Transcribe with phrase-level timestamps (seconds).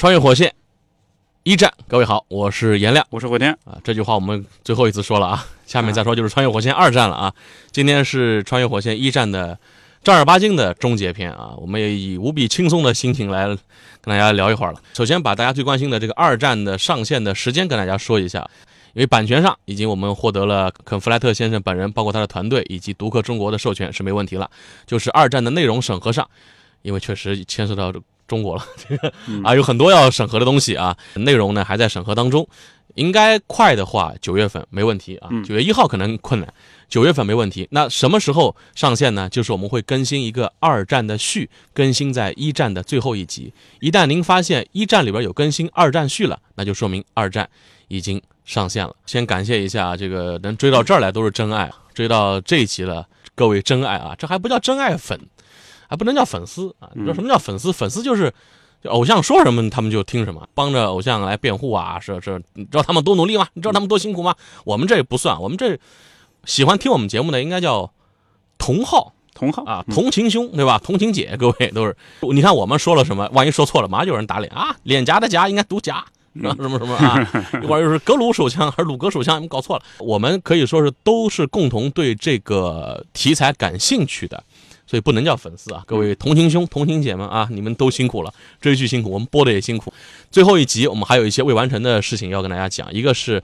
[0.00, 0.50] 穿越火线，
[1.42, 3.76] 一战，各位好，我是颜亮我是火天，啊。
[3.84, 7.34] 这句话我们最后一次说了啊，下面再说就是穿越火线二战了啊。
[7.70, 9.58] 今天是穿越火线一战的
[10.02, 13.58] 正儿八经的终结篇啊，我们也以无比轻松的心情来跟
[14.06, 14.80] 大家聊一会儿了。
[14.94, 18.48] 首先把大家最关心的这个二战的上线的时间跟大家说一下。
[18.94, 24.50] 因为版权上已经我们获得了肯弗莱特先生本人，包括他的团队以及独克中国的授权是没问题了。
[24.86, 26.26] 就是二战的内容审核上，
[26.80, 27.92] 因为确实牵涉到
[28.30, 32.48] 中国了，这 个啊有很多要审核的东西啊，内容呢还在审核当中，
[32.94, 36.54] 应该快的话九月份没问题啊，嗯九月一号可能困难，
[36.88, 37.66] 九月份没问题。
[37.72, 39.28] 那什么时候上线呢？
[39.28, 43.52] 就是我们会更新一个二战的序，更新在一战的最后一集。
[43.80, 47.50] 一旦您发现一战里边有更新二战序了，那就说明二战
[47.88, 48.94] 已经上线了。
[49.06, 55.18] 先感谢一下这个能追到这儿来都是真爱，追到这一集了，各位真爱啊，这还不叫真爱粉，
[55.90, 56.88] 还不能叫粉丝啊。
[56.94, 57.70] 你知道什么叫粉丝？
[57.72, 58.32] 粉丝就是。
[58.82, 62.00] 就偶像说什么，他们就听什么，帮着偶像来辩护啊！
[62.00, 63.46] 是是，你知道他们多努力吗？
[63.52, 64.34] 你知道他们多辛苦吗？
[64.64, 65.78] 我们这不算，我们这
[66.46, 67.92] 喜欢听我们节目的应该叫
[68.56, 70.80] 同好同号啊，同情兄对吧？
[70.82, 71.94] 同情姐，各位都是。
[72.32, 74.74] 你看我们说了什么，万一说错了，马上就有人打脸啊！
[74.84, 76.02] 脸颊的颊应该读颊。
[76.32, 77.18] 什么什么啊？
[77.62, 79.36] 一会儿又是格鲁手枪还是鲁格手枪？
[79.36, 79.82] 你们搞错了。
[79.98, 84.42] 我们可以说是都是共同对这个题材感兴趣的，
[84.90, 85.84] 所以不能叫粉丝啊！
[85.86, 89.94] 各位同情兄、同情姐们啊，你们都辛苦了，追剧辛苦，我们播的也辛苦。
[90.32, 93.40] 最后一集我们还有一些未完成的事情要跟大家讲，一个是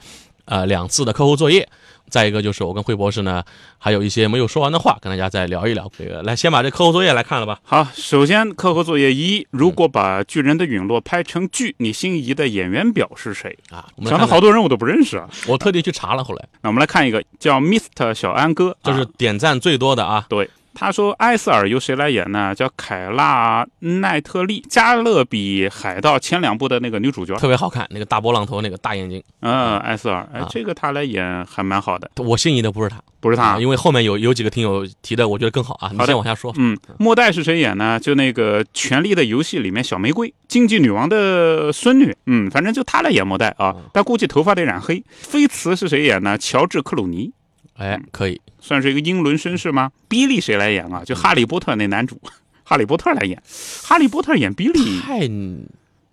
[0.46, 1.68] 呃两次的课后作业，
[2.08, 3.44] 再一个就是我跟惠博士呢
[3.78, 5.88] 还有一些没有说完的话，跟大家再聊一聊。
[5.96, 7.60] 这个来先把这课后作业来看了吧。
[7.62, 13.56] 好，首先课后作业一，如果把《巨人的陨落》拍成剧，你心仪的演员表是谁？
[13.70, 15.30] 啊，我们讲的看看好多人我都不认识啊。
[15.46, 20.26] 我特地去查了，后来那我们来看一个叫 Mr 小安哥，就是啊点赞最多的啊。
[20.28, 20.50] 对。
[20.78, 22.54] 他说：“埃塞尔由谁来演呢？
[22.54, 27.34] 叫凯拉奈特利，《加勒比海盗》前两部的那个女主角。
[27.36, 33.58] 特别好看，那个大波浪头，那个大眼睛，嗯，埃塞尔，哎啊，这个他来演还蛮好的，我心仪的不是他，不是他啊，。
[33.58, 35.90] 因为后面有有几个听友提的，我觉得更好啊。
[35.90, 36.52] 你先往下说。
[36.58, 37.98] 嗯，莫代是谁演呢？
[37.98, 42.14] 就那个《权力的游戏》里面小玫瑰，竞技女王的孙女。
[42.26, 45.02] 嗯，反正就他来演莫代啊嗯，但估计头发得染黑。
[45.08, 46.36] 菲茨是谁演呢？
[46.36, 47.32] 乔治克鲁尼，
[47.76, 49.92] 哎，可以，算是一个英伦绅士吗？
[50.08, 51.04] 比利谁来演啊？
[51.04, 52.20] 就《哈利波特》那男主，
[52.64, 53.42] 哈利波特来演。
[53.82, 55.28] 哈利波特演比利，太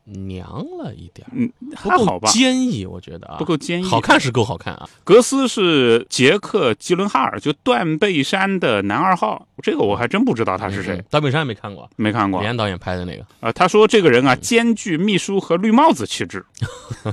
[0.05, 3.85] 娘了一点儿，嗯，还好吧，坚毅，我觉得啊，不够坚毅。
[3.85, 4.89] 好看是够好看啊。
[5.03, 9.47] 格斯是杰克吉伦哈尔，就断背山的男二号。
[9.61, 13.25] 这个我还真不知道他是谁嗯，断背山没看过，没看过李安导演拍的那个。
[13.39, 13.51] 啊。
[13.51, 16.45] 他说这个人啊，兼具秘书和绿帽子气质。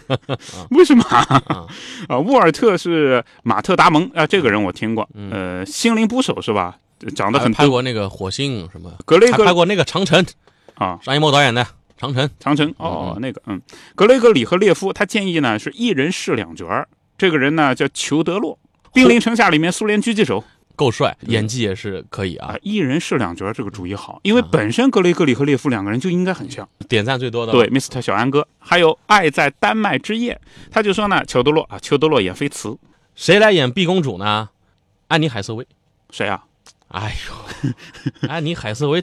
[0.71, 1.67] 为什么啊？
[2.09, 5.09] 啊，沃尔特是马特·达蒙啊，这个人我听过。
[5.31, 6.77] 呃，心灵捕手是吧？
[7.17, 10.23] 长得很还拍过那个火星什么，格雷格还拍过那个长城，
[10.75, 11.67] 啊，张艺谋导演的
[12.01, 12.31] 长城。
[12.41, 13.61] 长城哦，那个嗯，
[13.95, 16.89] 格雷格里和列夫他建议呢是一人饰两角儿。
[17.19, 18.59] 这个人呢叫裘德洛，
[18.95, 20.43] 《兵临城下》里面苏联狙击手
[20.75, 26.67] 够帅，演技也是可以啊啊，，一人饰两角儿这个主意好，因为本身格雷格里和列夫两个人就应该很像。
[26.89, 27.53] 点赞最多的。
[27.53, 30.41] 对，Mr 小安哥，还有《爱在丹麦之夜》，
[30.71, 32.79] 他就说呢，裘德洛啊，裘德洛演菲茨，
[33.15, 34.49] 谁来演碧公主呢？
[35.09, 35.67] 安妮海瑟薇。
[36.09, 36.45] 谁啊？
[36.89, 37.69] 哎呦，
[38.27, 39.03] 安妮海瑟薇，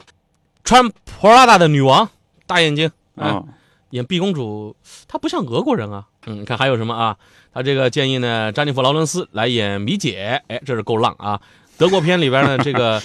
[0.64, 2.10] 穿 Prada 的女王，
[2.48, 3.48] 大眼睛，啊，哦，
[3.90, 4.74] 演碧公主，
[5.06, 6.06] 她不像俄国人啊。
[6.26, 7.16] 嗯，你看还有什么啊？
[7.52, 11.40] 他这个建议呢，詹妮弗劳伦斯来演米姐，哎，这是够浪啊。
[11.76, 13.00] 德国片里边呢， 这个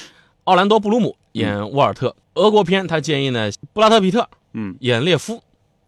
[0.45, 5.41] 奥兰多布鲁姆演沃尔特；俄国片他建议呢，布拉特皮特嗯演列夫，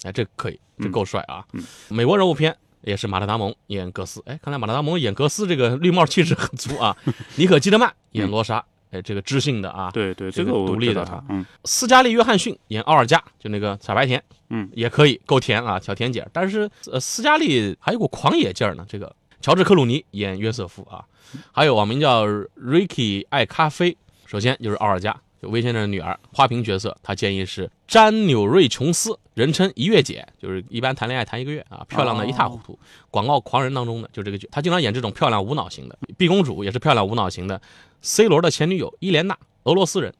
[0.03, 1.45] 哎，这可以，这够帅啊。
[1.53, 6.95] 嗯美国人物片也是马特·达蒙演格斯，哎，看来马特·达蒙演格斯这个绿帽气质很足啊。
[7.35, 8.63] 尼可基德曼演罗莎，
[8.95, 9.91] 哎，这个知性的啊。
[9.91, 16.25] 对对，这个独立的他，嗯斯嘉丽·约翰逊演奥尔加，就那个傻白甜，嗯，也可以，够甜啊，小甜姐。
[16.31, 18.85] 但是呃，斯嘉丽还有股狂野劲儿呢。
[18.87, 21.03] 这个乔治·克鲁尼演约瑟夫啊，
[21.51, 23.95] 还有网名叫 Ricky 爱咖啡，
[24.25, 32.79] 首先就是奥尔加，就威先生的女儿，花瓶角色，他建议是詹纽瑞·琼斯，人称一月姐，就是一般谈恋爱谈一个月啊，漂亮的一塌糊涂。
[33.11, 35.97] 广告狂人当中的就这个剧，她经常演这种漂亮无脑型的。
[36.17, 37.61] 碧公主也是漂亮无脑型的
[38.01, 40.13] ，C 罗的前女友伊莲娜，俄罗斯人。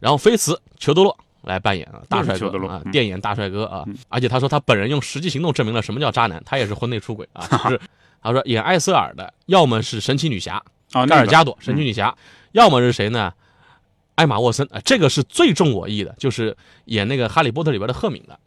[0.00, 7.80] 然后菲茨、裘德洛来扮演啊，大帅哥啊，嗯电眼大帅哥啊，而且他说他本人用实际行动证明了什么叫渣男，他也是婚内 出轨啊，就是
[8.22, 10.62] 他说演艾瑟尔的要么是神奇女侠
[10.92, 12.16] 啊，盖尔加朵神奇女侠，
[12.52, 13.32] 要么是谁呢？
[14.14, 16.56] 艾玛沃森啊，这个是最中我意的，就是
[16.86, 18.38] 演那个《哈利波特》里边的赫敏的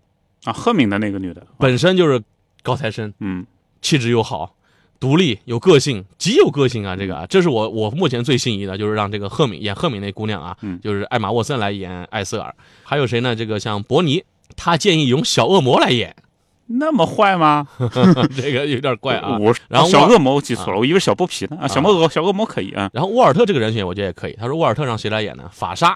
[0.47, 2.23] 啊，赫敏的那个女的，本身就是
[2.63, 3.45] 高材生，嗯，
[3.81, 4.53] 气质又好。
[4.99, 6.95] 独立有个性，极有个性啊！
[6.95, 13.35] 这个啊，这是我我目前最心仪的，就是让这个赫敏演赫敏那姑娘啊，嗯就是艾玛沃森来演艾瑟尔，还有谁呢？
[13.35, 14.23] 这个像伯尼，
[14.55, 16.15] 他建议用小恶魔来演，
[16.65, 17.67] 那么坏吗？
[18.35, 19.37] 这个有点怪啊。
[19.37, 22.89] 我然后小恶魔我记错了，我以为小剥皮呢啊，小恶魔小恶魔可以啊。
[22.91, 25.47] 然后沃尔特这个人选我觉得也可以，他说沃尔特让谁来演呢？
[25.53, 25.95] 法沙，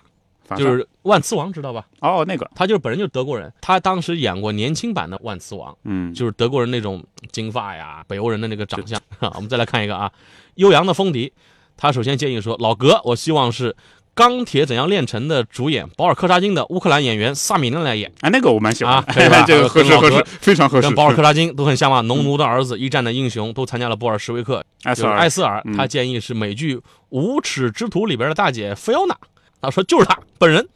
[0.58, 1.86] 就是万磁王，知道吧？
[2.00, 9.00] 哦，那个他就是本人就是德国人，他当时演过年轻版的万磁王，嗯，就是德国人那种金发呀，北欧人的那个长相。
[9.36, 10.12] 我们再来看一个啊，
[10.56, 11.32] 悠扬的风笛，
[11.78, 13.72] 他首先建议说，老格，我希望是
[14.14, 18.12] 《钢铁怎样炼成》的主演保尔柯察金的乌克兰演员萨米林来演。
[18.22, 19.04] 哎，那个我蛮喜欢，
[19.48, 20.88] 这个合适合适，非常合适。
[20.88, 24.64] 跟保尔柯察金都很像嘛，农奴的儿子，一战的英雄，都参加了布尔什维克。
[24.84, 26.76] 艾斯尔，艾斯尔，嗯他建议是美剧
[27.10, 29.16] 《无耻之徒》里边的大姐菲欧娜。
[29.62, 30.68] 他说就是他本人，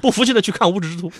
[0.00, 1.10] 不服气的去看《无耻之徒》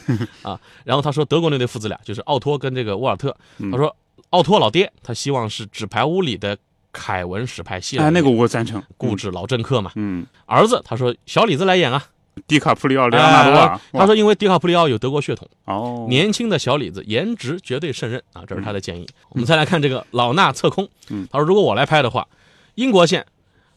[0.42, 0.58] 啊。
[0.84, 3.36] 然后他说德国那对父子俩就是奥托跟这个沃尔特。
[3.58, 3.94] 嗯他说
[4.30, 6.56] 奥托老爹，他希望是《纸牌屋》里的
[6.92, 7.98] 凯文史派西。
[7.98, 9.90] 哎，那个我赞成，固执老政客嘛。
[9.96, 12.02] 嗯，儿子他说小李子来演啊，
[12.46, 13.80] 迪卡普里奥、莱昂纳多啊。
[13.92, 19.06] 他说因为迪卡普里奥有德国血统，哦，年轻的小李子颜值绝对胜任啊，这是他的建议。
[19.30, 22.26] 我们再来看这个老纳侧空，嗯他说如果我来拍的话，
[22.76, 23.26] 英国线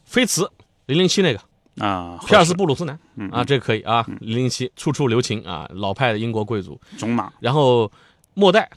[0.04, 0.50] 菲茨
[0.86, 1.40] 零零七那个。
[1.78, 6.80] 啊，皮尔斯布鲁斯南嗯啊，这个可以啊，零零七处处留情啊，老派的英国贵族。
[6.96, 7.90] 种马，然后
[8.34, 8.70] 末代，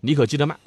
[0.00, 0.58] 尼可基德曼，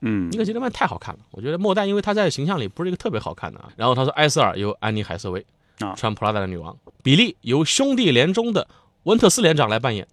[0.00, 0.30] 嗯。
[0.30, 3.68] 尼可基德曼太好看了，我觉得末代因为他在形象里不是一个特别好看的啊。
[3.76, 5.44] 然后他说埃瑟尔由安妮海瑟薇
[5.80, 5.94] 啊。
[5.94, 8.66] 穿普拉达的女王，比利由兄弟连中的
[9.04, 10.06] 温特斯连长来扮演，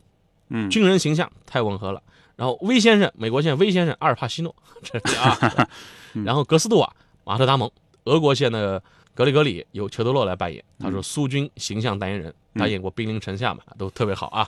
[0.50, 2.02] 嗯，军人形象太吻合了。
[2.36, 5.68] 然后威先生，美国线威先生阿尔帕西诺， 这是啊。
[6.26, 6.92] 然后格斯杜瓦
[7.24, 7.70] 马特达蒙，
[8.06, 8.82] 俄国线的
[9.16, 10.64] 格里格里由裘德洛来扮演。
[10.80, 14.48] 他说苏军形象代言人，他演过《兵临城下》嘛，都特别好啊。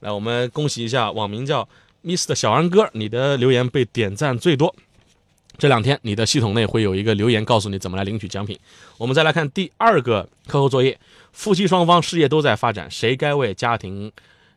[0.00, 1.68] 来，我们恭喜一下网名叫
[2.02, 4.74] miss 的小安哥，你的留言被点赞最多。
[5.56, 8.58] 这两天你的系统内会有一个留言告诉你怎么来领取奖品。
[8.98, 10.98] 我们再来看第二个课后作业：
[11.32, 14.10] 夫妻双方事业都在发展，谁该为家庭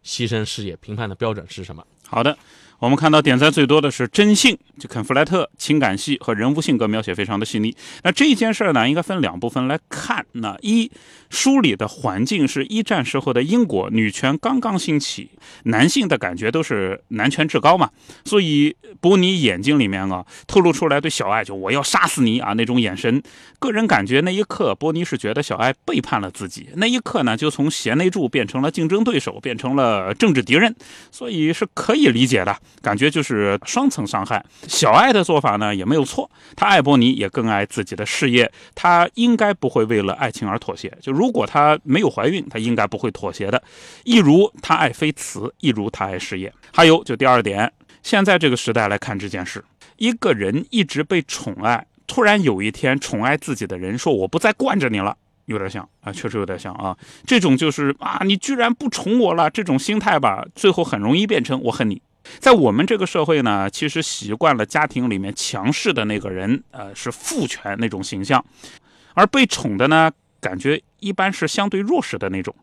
[0.03, 0.75] 牺牲事业？
[0.77, 1.85] 评判的标准是什么？
[2.07, 2.37] 好的。
[2.79, 7.75] 我们看到点赞最多的是真性，就肯弗莱特情感戏和人物性格描写非常的细腻。
[8.03, 10.23] 那这件事儿呢，应该分两部分来看。
[10.33, 10.91] 那一，
[11.31, 15.31] 书里的环境是一战时候的英国，女权刚刚兴起，
[15.63, 17.89] 男性的感觉都是男权至高嘛，
[18.23, 23.23] 所以波尼眼睛里面啊透露出来对小爱就我要杀死你啊那种眼神。
[23.57, 30.75] 个人感觉那一刻，波尼是觉得小爱背叛了自己，那一刻呢就从贤内助变成了竞争对手，变成了政治敌人，
[31.11, 32.55] 所以是可以理解的。
[32.81, 34.43] 感觉就是双层伤害。
[34.67, 38.51] 小爱的做法呢也没有错，他爱波尼，也更爱自己的事业。
[38.75, 40.95] 他应该不会为了爱情而妥协。
[41.01, 43.61] 就如果他没有怀孕，他应该不会妥协的。
[44.03, 46.53] 一如他爱菲茨，一如他爱事业。
[46.73, 47.71] 还有就第二点，
[48.03, 49.63] 现在这个时代来看这件事，
[49.97, 55.15] 一个人一直被宠爱，突然有一天宠爱自己的人说我不再惯着你了。
[55.45, 56.95] 有点像啊，确实有点像啊。
[57.25, 62.01] 这种就是啊，你居然不宠我了，这种心态吧，最后很容易变成我恨你。
[62.39, 68.43] 在我们这个社会呢，其实习惯了家庭里面强势的那个人，呃，是父权那种形象，
[69.13, 72.53] 而被宠的呢，感觉一般是相对弱势的那种。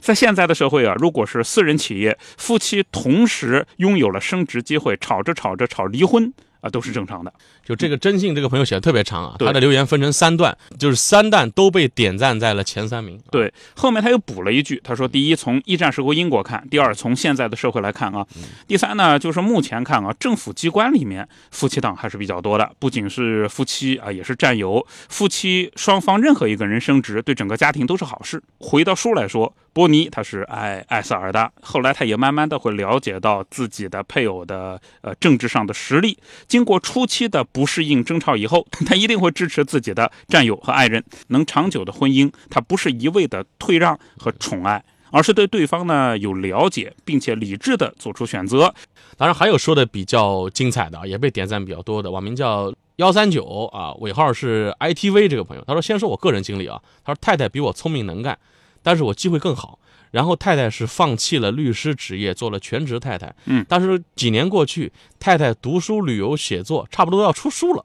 [0.00, 6.32] 在现在的社会啊，如果是私人企业，夫妻同时拥有了升职机会，吵着吵着吵离婚
[6.64, 7.30] 啊，都是正常的。
[7.62, 13.20] 就这个真信这个朋友写的特别长啊，他的留言分成三段，就是三段都被点赞在了前三名。
[13.30, 18.24] 对，后面他又补了一句，他说：第一，从一战时候英国看；第二，从现在的社会来看啊；
[18.66, 24.86] 第三呢，就是目前看啊，政府机关里面夫妻档还是比较多的，不仅是夫妻啊，也是战友。
[25.10, 28.42] 夫妻双方任何一个人升职，对整个家庭都是好事。
[28.58, 36.16] 回到书来说，波尼他是爱艾萨尔的，后来他也慢慢的会了解到自己的配偶的呃政治上的实力。
[36.46, 41.04] 经过初期的不适应争吵以后，他一定会支持自己的战友和爱人。
[41.28, 48.72] 能长久的婚姻，他不是一味的退让和宠爱，而是对对方呢有了解，并且理智的做出选择。
[49.16, 58.38] 当然还有说的比较精彩的，也被点赞比较多的，网名叫幺三九啊，尾号是 ITV 这个朋友，他说先说我个人经历啊，他说太太比我聪明能干，
[58.84, 59.80] 但是我机会更好。
[60.12, 63.34] 然后太太是放弃了律师职业，做了全职太太。
[63.46, 67.84] 嗯，但是几年过去，太太读书、旅游、写作，差不多要出书了。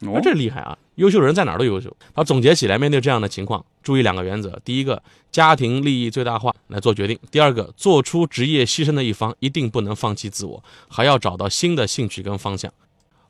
[0.00, 0.76] 哦这厉害啊！
[0.96, 1.96] 优秀人在哪儿都优秀。
[2.14, 12.70] 他总结起来，面对这样的情况，注意两个原则：第一个，家庭利益最大化来做决定；第二个，做出职业牺牲的一方一定不能放弃自我，还要找到新的兴趣跟方向。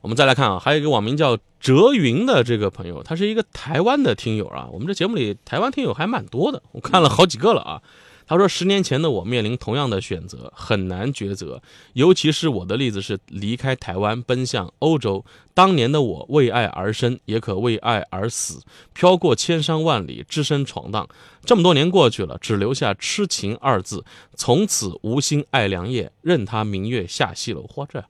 [0.05, 4.69] 我们再来看啊，还有一个网名叫哲云的这个朋友，他是一个台湾的听友啊。
[4.71, 7.81] 我们这节目里台湾听友还蛮多的，我看了好几个了啊。
[8.27, 11.59] 他说：“十年前的我面临同样的选择，很难抉择。
[11.93, 15.25] 尤其是我的例子是离开台湾奔向欧洲。
[15.55, 18.61] 当年的我为爱而生，也可为爱而死，
[18.93, 21.07] 飘过千山万里，只身闯荡。
[21.43, 24.05] 这么多年过去了，只留下痴情二字。
[24.35, 27.67] 从此无心爱良夜，任他明月下西楼。
[27.67, 28.03] 嚯，这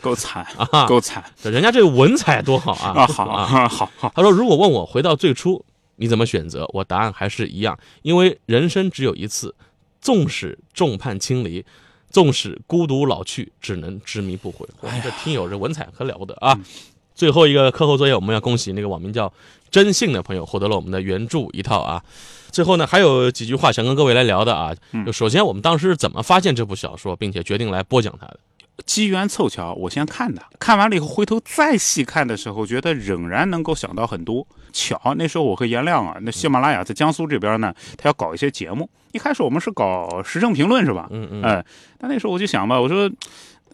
[0.00, 3.02] 够惨，啊，够惨人家这个文采多好啊！
[3.02, 3.06] 啊！
[3.06, 5.64] 好啊，好好，他说：“如果问我回到最初，
[5.96, 6.68] 你怎么选择？
[6.72, 9.54] 我答案还是一样，因为人生只有一次，
[10.00, 11.64] 纵使众叛亲离，
[12.10, 14.66] 纵使孤独老去，只能执迷不悔。
[14.80, 16.58] 我们这听友这文采可了不得啊！
[17.14, 19.32] 最后一个课后作业，我们要恭喜那个网名叫
[19.70, 22.00] 真信的朋友获得了我们的原著一套啊。
[22.52, 24.72] 最后呢，还有几句话想跟各位来聊的啊。
[25.04, 28.38] 就首先，我们当时是怎么发现这部小说，并且决定来播讲它的？
[28.86, 34.46] 机缘凑巧，我先看的，看完了以后回头再细看的时候，觉得仍然能够想到很多。
[34.72, 38.88] 巧，那时候我和颜亮啊，那喜马拉雅在江苏这边呢，他要搞一些节目。
[39.12, 41.08] 一开始我们是搞时政评论是吧？
[41.10, 41.64] 嗯嗯哎，
[41.98, 43.10] 但那时候我就想吧，我说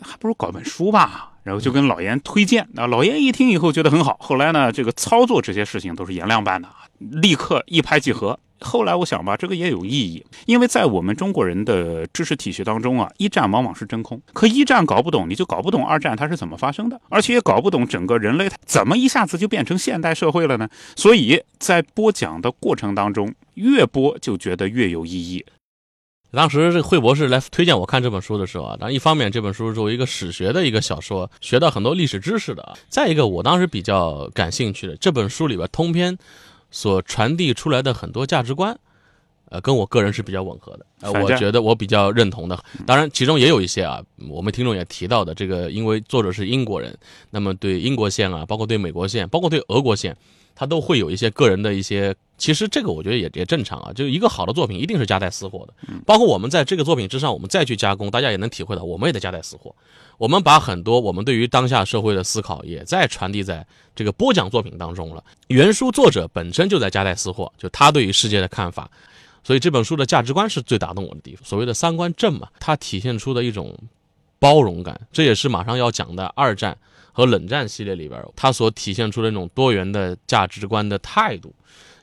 [0.01, 1.33] 还不如搞本书吧。
[1.43, 4.17] 然后就跟老严推荐，那老严一听以后觉得很好。
[4.19, 6.69] 后来呢，这个操作这些事情都是颜亮办的，
[6.99, 8.39] 立刻一拍即合。
[8.61, 20.69] 后来我想吧，这个也有意义，因为在我们中国人的知识体系当中啊，一战往往是真空，可一战搞不懂，你就搞不懂二战它是怎么发生的，而且也搞不懂整个人类它怎么一下子就变成现代社会了呢？
[20.97, 25.45] 所以在播讲的过程当中，越播就觉得越有意义。
[26.33, 36.19] 当时这惠博士来推荐我看这本书的时候啊，当然一方面这本书作为一个史学的一个小说，学到很多历史知识的啊；再一个，我当时比较感兴趣的这本书里边通篇
[36.75, 38.77] 所传递出来的很多价值观，
[39.49, 42.59] 呃，跟我个人是比较吻合的，呃，我觉得我比较认同的。
[42.85, 46.93] 当然，其中也有一些啊，我们听众也提到的，这个因为作者是英国人，
[47.31, 50.17] 那么对英国线啊，包括对美国线，包括对俄国线，
[50.55, 52.15] 他都会有一些个人的一些。
[52.37, 59.73] 其实这个我觉得也也正常啊，就一个好的作品一定是夹带私货的，包括我们在这个作品之上，我们再去加工，大家也能体会到，我们也得夹带私货。
[60.19, 65.23] 我们把很多我们对于当下社会的思考，也在传递在这个播讲作品当中了。
[65.47, 68.91] 原书作者本身就在夹带私货，就他对于世界的看法，
[69.45, 71.45] 所以这本书的价值观是最打动我的地方。
[71.45, 73.73] 所谓的三观正嘛，它体现出的一种
[74.41, 76.77] 包容感，这也是马上要讲的二战
[77.15, 81.55] 和冷战系列里边它所体现出的那种多元的价值观的态度。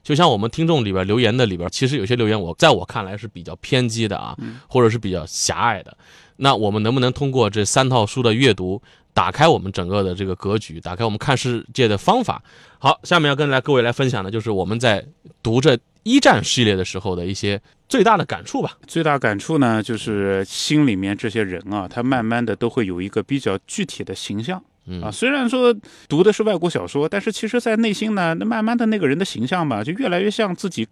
[0.01, 4.35] 就像我们听众里边留言的里边，其实有些留言我在我看来是比较偏激的啊，
[4.67, 5.95] 或者是比较狭隘的。
[6.37, 8.81] 那我们能不能通过这三套书的阅读，
[9.13, 12.41] 打开我们整个的这个格局，打开我们看世界的方法？
[12.79, 15.05] 好，下面要跟来各位来分享的就是我们在
[15.43, 18.75] 读这一战系列的时候的一些最大的感触吧。
[18.87, 24.63] 最大感触呢，就是心里面这些人啊，他慢慢的都会有一个比较具体的形象。
[24.85, 25.01] 嗯。
[25.01, 25.75] 啊，虽然说
[26.07, 30.87] 读的是外国小说，但是其实，在内心呢，那慢慢的那个人的形象吧，就越来越像自己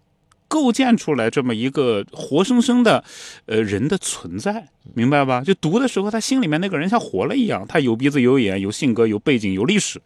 [0.48, 3.04] 构建出来这么一个活生生的，
[3.46, 5.42] 呃，人的存在，明白吧？
[5.42, 10.00] 就读的时候，他心里面那个人像活了一样，他有鼻子有眼，有性格，有背景，有历史，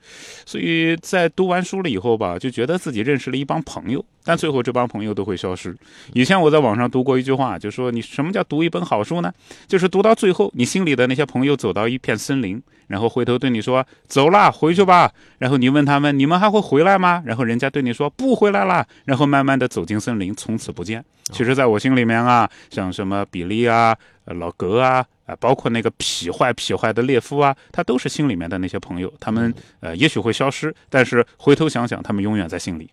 [0.44, 5.76] 所以在读完书了以后吧，就觉得自己认识了一帮朋友，但最后这帮朋友都会消失。
[6.14, 9.32] 以前我在网上读过一句话，就说你什么叫读一本好书呢？
[9.68, 21.04] 就是读到最后，你心里的那些朋友走到一片森林，然后回头对你说：“走啦，回去吧。”然后你问他们：“你们还会回来吗？”然后人家对你说：“不回来了。”然后慢慢的走进森林，从此不见。
[21.32, 29.12] 其实，在我心里面啊，像什么比利啊、呃老格啊，啊，包括那个痞坏痞坏的列夫啊，他都是心里面的那些朋友。
[29.18, 32.90] 他们呃，也许会消失，但是回头想想，他们永远在心里。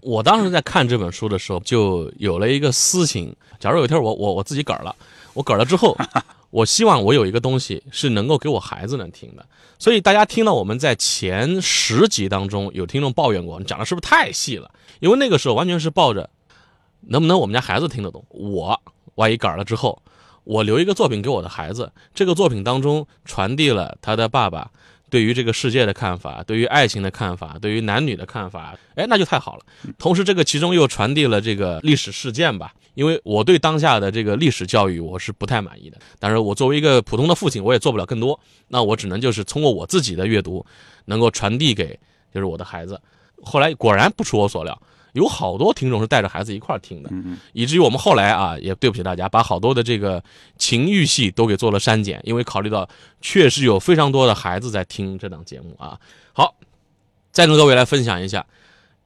[0.00, 4.94] 我当时在看这本书的时候，就有了一个私情：假如有一天我我我自己嗝儿了，
[5.34, 5.96] 我嗝儿了之后，
[6.50, 9.44] 我希望我有一个东西是能够给我孩子能听的。
[9.78, 14.70] 所以大家听到我们在前十集当中有听众抱怨过，你讲的是不是太细了？
[15.00, 16.30] 因为那个时候完全是抱着
[17.00, 18.24] 能不能我们家孩子听得懂。
[18.30, 18.80] 我
[19.16, 20.02] 万一嗝儿了之后，
[20.44, 24.70] 我留一个作品给我的孩子，这个作品当中传递了他的爸爸
[25.10, 29.64] 对于这个世界的看法，对于爱情的看法，对于男女的看法，哎，那就太好了。
[29.98, 35.98] 同时，这个其中又传递了这个历史事件吧，因为我对当下的这个历史教育我是不太满意的。
[36.18, 38.38] 但是我作为一个普通的父亲，我也做不了更多，
[38.68, 40.64] 那我只能就是通过我自己的阅读，
[41.06, 41.98] 能够传递给
[42.34, 43.00] 就是我的孩子。
[43.42, 44.82] 后来果然不出我所料，
[45.18, 47.10] 有好多听众是带着孩子一块儿听的，
[47.52, 50.22] 以至于我们后来啊，也对不起大家，把好多的这个
[50.56, 52.88] 情欲戏都给做了删减，因为考虑到
[53.20, 55.98] 确实有非常多的孩子在听这档节目啊。
[56.32, 56.54] 好，
[57.32, 58.46] 再跟各位来分享一下，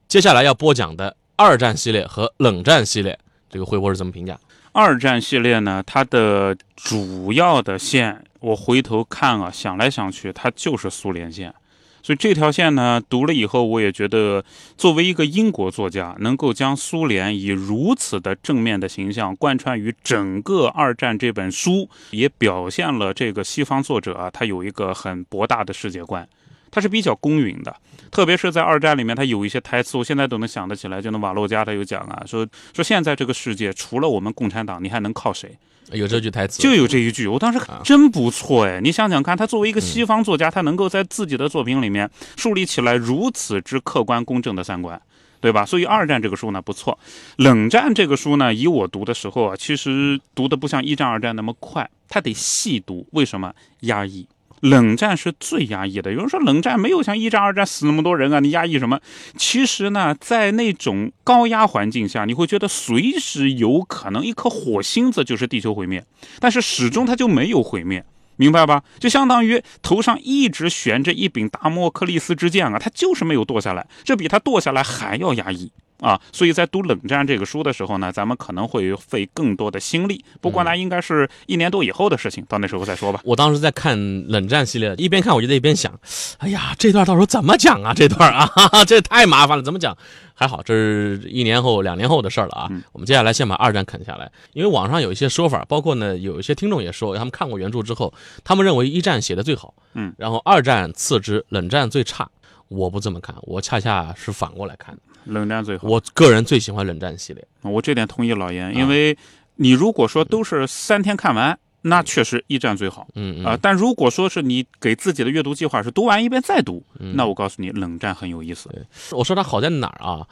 [0.07, 3.19] 接下来要播讲的二战系列和冷战系列，
[3.51, 4.39] 这个慧博是怎么评价？
[4.73, 11.55] 二战系列呢，它的主要的线，我回头看啊，想来想去，它就是苏联线。
[12.03, 14.45] 所以这条线呢，读了以后，我也觉得，
[14.77, 26.29] 作为一个英国作家，能够将苏联以如此的正面的形象贯穿于整个二战这本书，也表现了这个西方作者啊，他有一个很博大的世界观。
[26.73, 27.77] 他是比较公允的，
[28.11, 31.01] 特别是在二战里面，它有一些台词，我现在都能想得起来。
[31.01, 35.57] 就那瓦洛加，他有讲啊，说说现在这个世界除了我们共产党，你还能靠谁？
[35.93, 37.27] 有这句台词，就有这一句。
[37.27, 44.99] 我当时真不错哎，你想想看，他作为一个西方作家，他能够在自己的作品里面树立起来如此之客观公正的三观，
[45.41, 45.67] 对吧？
[45.67, 46.99] 所以二战这个书呢不错，
[47.37, 53.07] 冷战这个书呢，以我读的时候啊，其实读的不像一战、二战那么快，他得细读。
[53.11, 53.53] 为什么？
[53.81, 54.27] 压抑。
[54.63, 56.13] 冷战是最压抑的。
[56.13, 59.01] 有人说冷战没有像一战、二战死那么多人啊，你压抑什么？
[59.37, 66.05] 其实呢，在那种高压环境下，你会觉得随时有可能一颗火星子就是地球毁灭，
[66.39, 68.05] 但是始终它就没有毁灭，
[68.37, 68.85] 明白吧？
[69.01, 75.73] 就相当于头上一直悬着一柄达摩克利斯之剑啊，它就是没有剁下来，这比它剁下来还要压抑。
[76.03, 80.25] 啊，所以在读冷战这个书的时候呢，咱们可能会费更多的心力。
[80.41, 83.21] 不过呢，应该是一年多以后的事情，到那时候再说吧。
[83.25, 85.97] 我当时在看冷战系列，一边看我就在一边想，
[86.39, 87.95] 哎呀，这段到时候怎么讲啊？
[87.95, 88.51] 这段啊，
[88.85, 89.97] 这太麻烦了，怎么讲？
[90.35, 92.69] 还好，这是一年后、两年后的事儿了啊。
[92.91, 102.29] 我们接下来先把二战啃下来，因为网上有一些说法，包括呢，有一些听众也说，他们看过原著之后，他们认为一战写的最好，嗯，然后二战次之，冷战最差。
[102.69, 105.03] 我不这么看，我恰恰是反过来看的。
[105.25, 107.47] 冷战最好，我个人最喜欢冷战系列。
[107.63, 109.17] 我这点同意老严，因为
[109.57, 113.09] 你如果说都是三天看完，那确实一战最好。
[113.15, 118.71] 嗯啊，但如果说是你给自己的阅读计划是读完一遍再读，那我告诉你，冷战很有意思。
[119.11, 120.27] 我说它好在哪儿啊？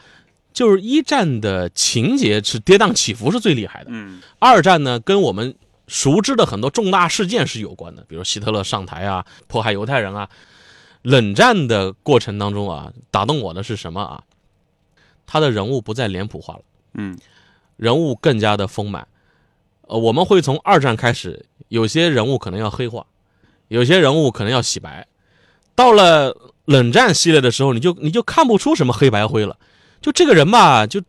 [0.53, 3.91] 就是一战的情节是跌宕起伏是最厉害的。
[3.93, 5.55] 嗯，二战呢，跟我们
[5.87, 10.29] 熟知的很多重大事件是有关的，比如希特勒上台啊，迫害犹太人啊。
[11.03, 14.23] 冷战的过程当中啊，打动我的是什么啊？
[15.33, 16.63] 他的人物不再脸谱化了，
[16.95, 17.17] 嗯，
[17.77, 19.07] 人物更加的丰满。
[19.83, 23.07] 呃，我们会从二战开始，有些人物可能要黑化，
[23.69, 25.07] 有些人物可能要洗白。
[25.77, 29.57] 到了冷战系列的时候，你就你就看不出什么黑白灰了。
[30.01, 31.01] 就这个人吧，就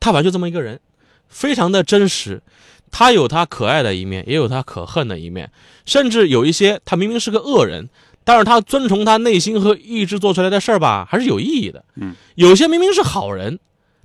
[0.00, 0.80] 他反正就这么一个人，
[1.28, 2.42] 非常的真实。
[2.90, 5.52] 他有他可爱的一面，也有他可恨的一面，
[5.86, 7.88] 甚至有一些他明明是个恶人。
[8.28, 11.82] 但是他遵从他内心和意志做出来的事儿吧，还是有意义的。
[11.94, 13.58] 嗯，有些明明是好人，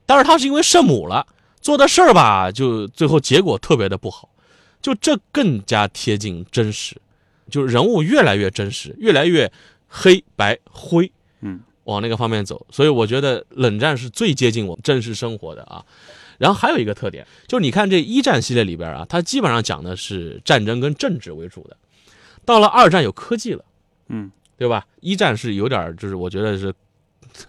[0.05, 1.27] 但是他是因为圣母了
[1.59, 4.29] 做的事儿吧，就最后结果特别的不好。
[4.81, 6.95] 就这更加贴近真实，
[7.51, 9.51] 就是人物越来越真实，越来越
[9.89, 12.65] 黑白灰，嗯，往那个方面走。
[12.71, 15.83] 所以我觉得冷战是最接近我们真实生活的啊。
[16.37, 21.75] 然后还有一个特点，就是你看这一战系列里边啊，它基本上讲的是战争跟政治为主的，
[22.45, 23.65] 到了二战有科技了。
[24.13, 24.85] 嗯，对吧？
[25.01, 26.73] 一战是有点，就是我觉得是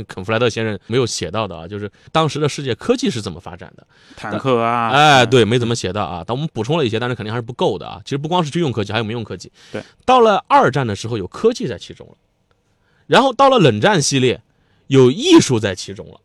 [0.08, 6.24] 肯弗莱特先生没有写到的啊，就是当时的世界科技是怎么发展的，坦克啊，哎，对，没怎么写到啊。
[6.26, 8.00] 但我们补充了一些，但是肯定还是不够的啊。
[8.04, 9.52] 其实不光是军用科技，还有民用科技。
[9.70, 12.14] 对，到了二战的时候有科技在其中了，
[13.06, 14.40] 然后到了冷战系列
[14.86, 16.18] 有艺术在其中了。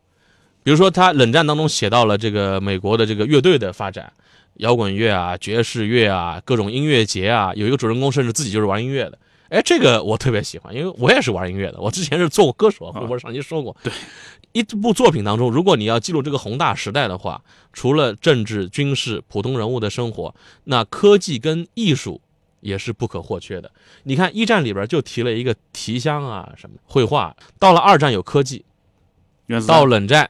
[0.63, 4.11] 比如说他冷战当中写到了这个美国的这个乐队的发展，
[4.55, 9.17] 摇滚乐啊、爵士乐啊、各种音乐节啊，有一个主人公甚至自己就是玩音乐的。
[9.49, 11.79] 哎，这个我特别喜欢，因为我也是玩音乐的。
[11.79, 13.75] 我之前是做过歌手，我上期说过。
[13.83, 13.91] 对，
[14.51, 17.41] 一部作品当中，如果你要记录这个宏大时代的话，
[17.73, 20.33] 除了政治、军事、普通人物的生活，
[20.65, 22.21] 那科技跟艺术
[22.61, 23.71] 也是不可或缺的。
[24.03, 28.63] 你看一战里边就提了一个提箱啊，什么绘画；到了二战有科技，
[29.67, 30.29] 到冷战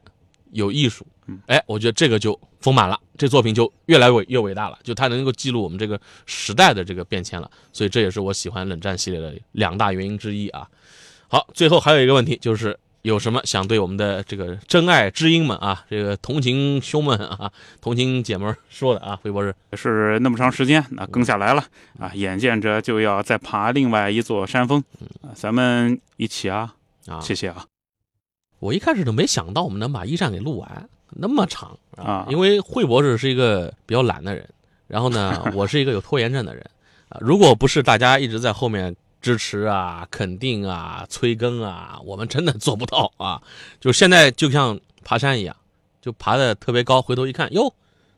[0.51, 1.05] 有艺术。
[1.45, 10.65] 哎，我觉得这个就丰满了，这作品就越来越越伟大了，就它能够记录我们这个时代的这个变迁了，所以这也是我喜欢冷战系列的两大原因之一啊。
[11.27, 17.51] 好，最后还有一个问题，就是有什么想对我们的这个真爱知音们啊，这个同情兄们啊，
[17.81, 21.63] 同情姐们说的啊，微博士是那么长时间，那更下来了
[21.99, 24.81] 啊，眼见着就要再爬另外一座山峰，
[25.21, 26.73] 啊咱们一起啊
[27.07, 27.65] 啊，谢谢啊。
[28.59, 30.89] 我一开始都没想到我们能把一战给录完。
[31.11, 32.25] 那么长啊！
[32.29, 34.47] 因为惠博士是一个比较懒的人，
[34.87, 36.63] 然后呢， 我是一个有拖延症的人
[37.09, 37.17] 啊。
[37.19, 43.41] 如果不是大家一直在后面支持啊、肯定啊、催更啊，我们真的做不到啊。
[43.79, 45.55] 就现在就像爬山一样，
[46.01, 47.73] 就爬的特别高，回头一看，哟，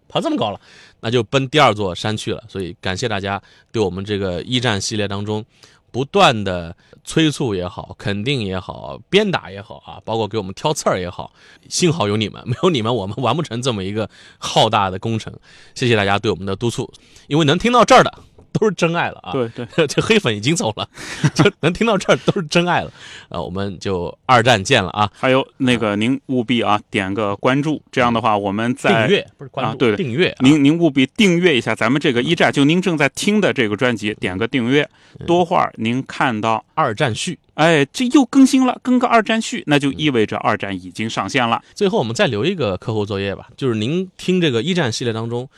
[0.08, 0.60] 爬这么高了，
[1.00, 2.44] 那就奔第二座山去了。
[2.48, 5.44] 所以感谢大家对我们这个一战系列当中
[5.92, 11.34] 不断的催促也好，肯定也好，鞭打也好啊，包括给我们挑刺儿也好，
[11.68, 15.34] 幸好有你们， 没有你们，我们完不成这么一个浩大的工程。
[15.76, 16.92] 谢谢大家对我们的督促，
[17.28, 18.14] 因为能听到这儿的。
[18.62, 19.32] 都是真爱了啊！
[19.32, 20.88] 对对， 这黑粉已经走了，
[21.34, 22.94] 就能听到这儿都是真爱了。
[23.30, 25.12] 啊，我们就二战见了啊！
[25.12, 30.36] 还有那个，您务必啊点个关注，这样的话我们在订阅不是关注，对订阅。
[30.42, 34.88] 您您务必订阅一下咱们这个一战，就您正在听的这个专辑，点个订阅。
[35.26, 41.60] 多会儿您看到二战序，哎，这又更新了，更个二战序，那就意味着二战已经上线了。
[41.74, 45.50] 最后我们再留一个课后作业吧，就是您听这个一战系列当中，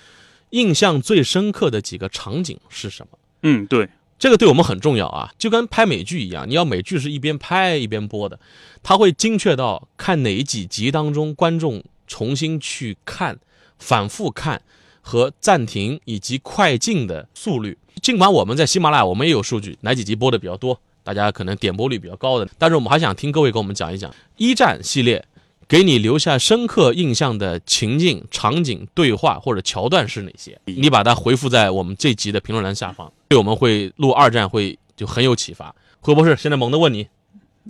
[0.53, 3.17] 印象最深刻的几个场景是什么？
[3.41, 3.89] 嗯，对，
[4.19, 8.39] 这个对我们很重要啊，就跟拍美剧一样，你要美剧是一边拍一边播的，
[8.83, 13.39] 它会精确到看哪几集当中观众重新去看、
[13.79, 14.61] 反复看
[15.01, 17.75] 和暂停以及快进的速率。
[18.01, 25.25] 尽管我们在喜马拉雅我们也有数据，哪几集播的比较多，大家可能点播率比较高的，但是我们还想听各位给我们讲一讲一战系列。
[25.67, 30.59] 给你留下深刻印象的情境、场景、对话或者桥段是哪些？
[30.65, 35.73] 你把它回复在我们这集的评论栏下方，对我们会录二战会就很有启发。
[35.99, 37.07] 何博士，现在猛地问你，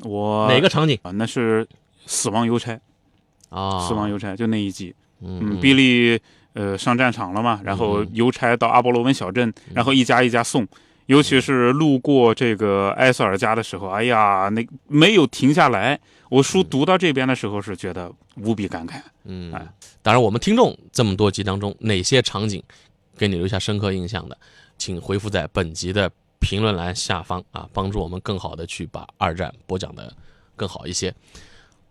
[0.01, 1.11] 我哪个场景啊？
[1.11, 1.67] 那是
[2.05, 2.79] 死亡邮差
[3.49, 4.93] 啊，死亡邮差就那一集。
[5.21, 6.19] 嗯，比利
[6.53, 10.67] 呃上战场了嘛，然后邮差到阿波罗文小镇，然后一家一家送。
[11.07, 15.99] 尤其是路过这个埃塞尔家的时候，哎呀，那没有停下来。
[16.33, 18.99] 我书读到这边的时候是觉得无比感慨。
[19.25, 19.51] 嗯，
[20.01, 22.63] 当然，我们听众这么多集当中，哪些场景
[23.15, 24.35] 给你留下深刻印象的，
[24.79, 30.11] 请回复在本集的评论栏下方啊，帮助我们更好的去把二战播讲的
[30.55, 31.13] 更好一些。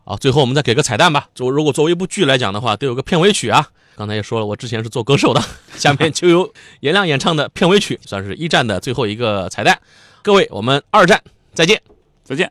[0.02, 1.28] 好，最后我们再给个彩蛋吧。
[1.36, 3.68] 作如果作为一部剧来讲的话，得有个片尾曲啊。
[3.94, 5.40] 刚才也说了，我之前是做歌手的，
[5.76, 9.80] 下面就由颜亮演唱的片尾曲，算是一战的最后一个彩蛋。
[10.20, 11.22] 各位，我们二战
[11.54, 11.80] 再见，
[12.24, 12.50] 再见。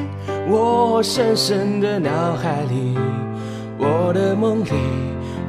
[0.49, 2.97] 我深深的脑海里，
[3.77, 4.71] 我的梦里，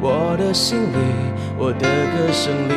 [0.01, 0.97] 我的心里，
[1.59, 2.73] 我的歌声里。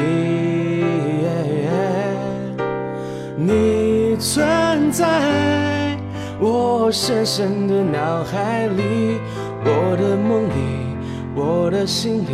[3.38, 5.98] 你存在
[6.40, 9.20] 我深深的脑海里，
[9.64, 10.98] 我的梦里，
[11.36, 12.32] 我的心里，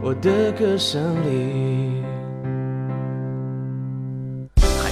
[0.00, 1.97] 我的歌声里。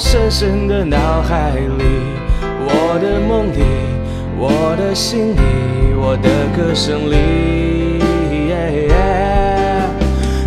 [0.00, 1.84] 深深的脑海里，
[2.40, 3.60] 我的梦里，
[4.38, 5.40] 我的心里，
[5.94, 8.02] 我的歌声里，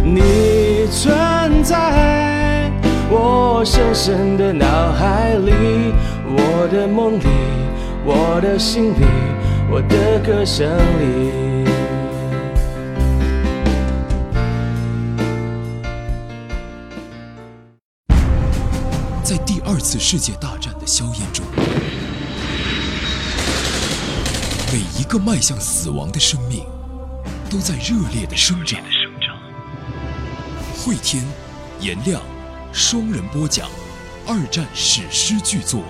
[0.04, 2.72] 你存在
[3.12, 5.54] 我深深的脑海里，
[6.26, 7.28] 我的梦里，
[8.04, 9.06] 我的心里，
[9.70, 10.68] 我的歌声
[11.00, 11.53] 里。
[19.84, 21.46] 次世界大战的硝烟中，
[24.72, 26.66] 每一个迈向死亡的生命
[27.50, 28.80] 都在热烈的生长。
[30.78, 31.22] 汇天、
[31.82, 32.22] 颜亮
[32.72, 33.70] 双人播讲
[34.26, 35.84] 二战史诗巨作，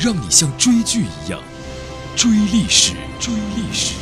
[0.00, 1.40] 让你像追剧一样
[2.16, 3.94] 追历史，追历史。